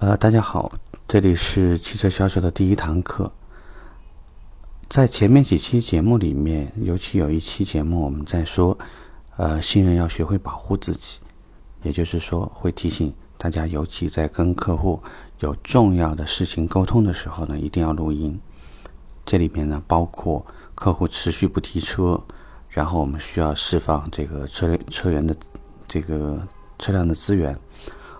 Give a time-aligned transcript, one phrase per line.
[0.00, 0.70] 呃，大家好，
[1.08, 3.28] 这里是汽车销售的第一堂课。
[4.88, 8.78] 在前面几期节目里面，尤其有一期节目，我们在说，
[9.36, 11.18] 呃，新人要学会保护自己，
[11.82, 15.02] 也就是说，会提醒大家，尤其在跟客户
[15.40, 18.40] 有重要的事情沟通的时候呢，一定要录音。
[19.26, 20.46] 这里面呢，包括
[20.76, 22.22] 客户持续不提车，
[22.68, 25.34] 然后我们需要释放这个车车源的
[25.88, 26.40] 这个
[26.78, 27.58] 车辆的资源，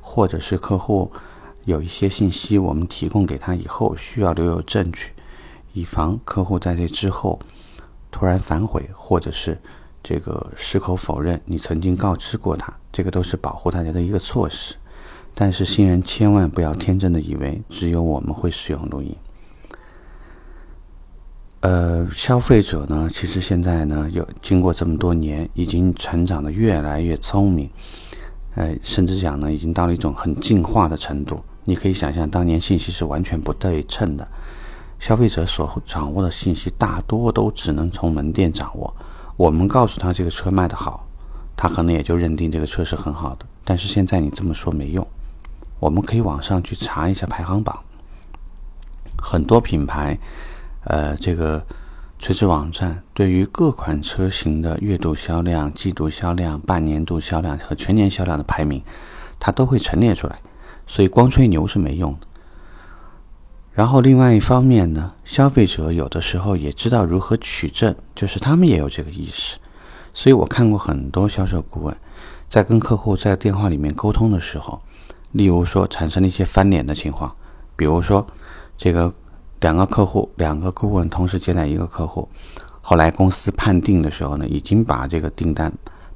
[0.00, 1.12] 或者是客户。
[1.66, 5.10] 有一些信息我们提供给他以后，需要留有证据，
[5.72, 7.38] 以防客户在这之后
[8.10, 9.58] 突然反悔，或者是
[10.00, 14.76] 这个矢口否认你曾经告知过他，这个都是保护大家的一个措施。
[15.34, 19.14] 但是新人千万不要天真的以为只有我们会使用录音。
[21.60, 27.68] 呃，消费者呢，其实现在呢，有经过这么多年，已经成长的越来越聪明，
[28.54, 31.42] 呃，甚至讲呢，已经到了一种很进化的程度。
[31.66, 34.26] 你可以想象，当年信息是完全不对称的，
[35.00, 38.94] 消费者所掌握的信息大多都只能从门店掌握。
[39.36, 41.06] 我们告诉他这个车卖得好，
[41.56, 43.44] 他可能也就认定这个车是很好的。
[43.64, 45.06] 但是现在你这么说没用，
[45.80, 47.76] 我们可以网上去查一下排行榜，
[49.20, 50.16] 很多品牌，
[50.84, 51.60] 呃，这个
[52.20, 58.80] 垂直网站对于各款车型的月度销量、季度销量、半年度销量和全年销量的排名，
[59.40, 60.38] 它都会陈列出来。
[60.86, 62.26] 所以光吹牛是没用的。
[63.72, 69.58] 然后另外一方面呢，消费者有的时候也知道如何取证，就是他们也有这个意识。
[70.14, 71.94] 所以我看过很多销售顾问
[72.48, 74.80] 在跟客户在电话里面沟通的时候，
[75.32, 77.36] 例如说产生了一些翻脸的情况，
[77.76, 78.26] 比如说
[78.78, 79.12] 这个
[79.60, 82.26] 两个客户两个顾问同时接待一个客户，
[82.80, 85.70] 后来公司判定的时候呢，已经把这个订单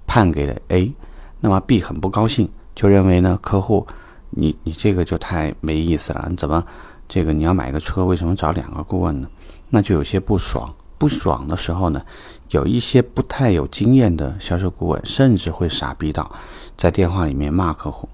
[0.07, 0.95] 判给了 A，
[1.41, 3.87] 那么 B 很不高兴，就认为呢客户。
[4.31, 6.65] 你你这个就太没意思了，你怎么
[7.09, 9.29] 这个你要买个车，为什么找两个顾问呢？
[9.69, 10.75] 那就有些不爽。
[10.99, 12.03] 不爽的时候呢，
[12.51, 16.31] 有一些不太有经验的销售顾问，甚至会傻逼到
[16.77, 18.07] 在电话里面骂客户。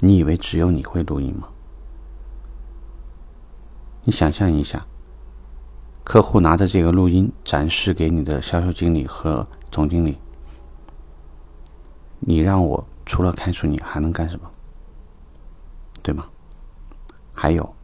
[0.00, 1.48] 你以为只有你会录音吗？
[4.04, 4.86] 你想象一下，
[6.02, 10.16] 客户拿着这个录音展示给你的销售经理和总经理，
[12.20, 14.50] 你让我除了开除你还能干什么？
[16.08, 16.24] 对吗？
[17.34, 17.74] 还有，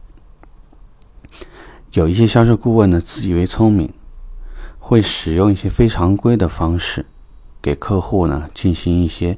[1.91, 3.93] 有一些销售顾问呢，自以为聪明，
[4.79, 7.05] 会使用一些非常规的方式，
[7.61, 9.37] 给客户呢进行一些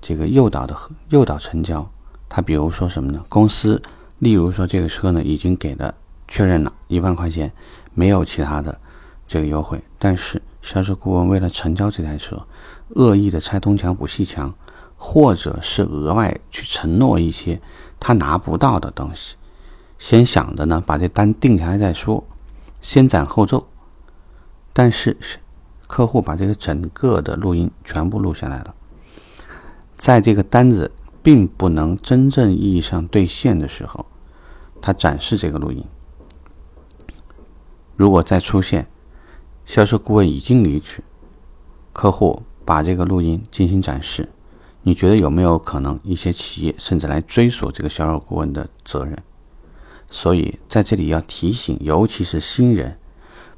[0.00, 0.74] 这个诱导的
[1.10, 1.86] 诱导成交。
[2.26, 3.22] 他比如说什么呢？
[3.28, 3.82] 公司，
[4.18, 5.94] 例如说这个车呢已经给了
[6.26, 7.52] 确认了一万块钱，
[7.92, 8.80] 没有其他的
[9.26, 12.42] 这个优惠，但是销售顾问为了成交这台车，
[12.94, 14.54] 恶意的拆东墙补西墙，
[14.96, 17.60] 或者是额外去承诺一些。
[18.04, 19.36] 他拿不到的东西，
[19.96, 22.24] 先想着呢，把这单定下来再说，
[22.80, 23.68] 先斩后奏。
[24.72, 25.16] 但是
[25.86, 28.74] 客户把这个整个的录音全部录下来了，
[29.94, 30.90] 在这个单子
[31.22, 34.04] 并不能真正意义上兑现的时候，
[34.80, 35.84] 他展示这个录音。
[37.94, 38.88] 如果再出现
[39.64, 41.04] 销售顾问已经离去，
[41.92, 44.28] 客户把这个录音进行展示。
[44.82, 49.16] 你觉得有没有可能一些企业甚至来追索这个销售顾问的责任？
[50.10, 52.98] 所以在这里要提醒，尤其是新人，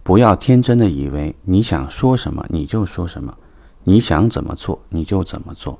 [0.02, 3.34] 不要天真的以为你想说什么你就说什么，
[3.84, 5.78] 你想怎么做你就怎么做。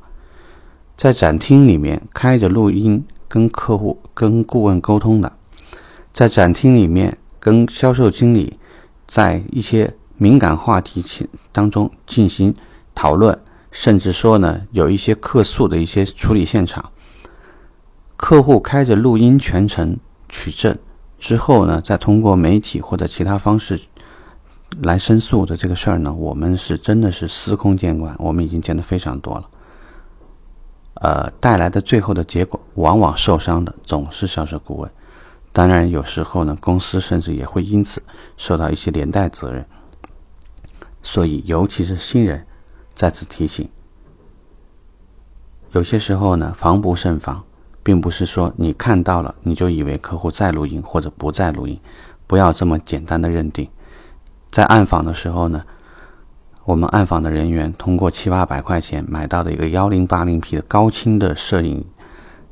[0.96, 5.30] 在展厅里面开着录音跟客户、跟顾问沟通的，
[6.12, 8.58] 在展厅里面跟销售经理
[9.06, 11.04] 在一些敏感话题
[11.52, 12.54] 当中进行
[12.94, 13.38] 讨论。
[13.74, 16.92] 甚至说呢，有一些客诉的一些处理现场，
[18.16, 19.98] 客户开着录音全程
[20.28, 20.78] 取证
[21.18, 23.80] 之后呢，再通过媒体或者其他方式
[24.80, 29.50] 来申诉的这个事儿呢，我们是真的是司空见惯，我们已经见得非常多了。
[31.02, 34.88] 呃，带来的最后的结果，往往受伤的总是销售顾问。
[35.52, 38.00] 当然，有时候呢，公司甚至也会因此
[38.36, 39.66] 受到一些连带责任。
[41.02, 42.46] 所以，尤其是新人。
[42.94, 43.68] 再次提醒，
[45.72, 47.42] 有些时候呢，防不胜防，
[47.82, 51.80] 并不是说你看到了你就以为客户在录音或者不在录音，
[52.28, 53.68] 不要这么简单的认定。
[54.52, 55.64] 在暗访的时候呢，
[56.64, 61.84] 我们暗访的人员通过七八百块钱买到的一个幺零八零 P 的高清的摄影，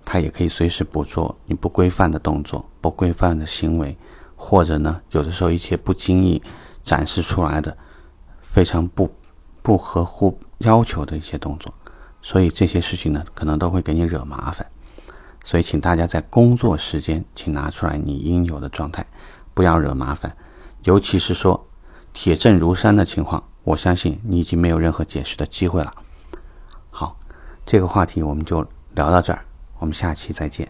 [0.05, 3.97] 他也可以随时捕捉你不规范的动作、不规范的行为，
[4.35, 6.43] 或者呢，有的时候一些不经意
[6.83, 7.77] 展示出来的
[8.41, 9.09] 非常不。
[9.63, 11.73] 不合乎要求的一些动作，
[12.21, 14.67] 所以这些事情呢，可能都会给你惹麻烦。
[15.45, 19.05] 所以，请大家在工作时间，请拿出来你应有的状态，
[19.55, 20.37] 不要惹麻烦。
[20.85, 21.67] 尤其是说
[22.13, 25.93] 铁证如山的情况，我相信你已经没有任何解释的机会了。
[26.91, 27.17] 好，
[27.67, 29.45] 这个话题我们就聊到这儿，
[29.79, 30.69] 我们下期再见。